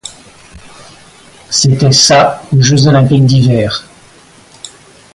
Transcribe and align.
C'était 1.51 1.91
sa 1.91 2.41
aux 2.51 2.59
Jeux 2.59 2.87
olympiques 2.87 3.27
d'hiver. 3.27 3.85